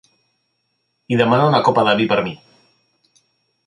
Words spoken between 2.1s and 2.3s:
per a